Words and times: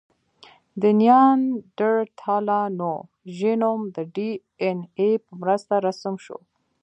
د 0.81 0.83
نیاندرتالانو 0.99 2.93
ژینوم 3.37 3.81
د 3.95 3.97
ډياېناې 4.15 5.11
په 5.25 5.31
مرسته 5.41 5.73
رسم 5.87 6.13
شو. 6.25 6.37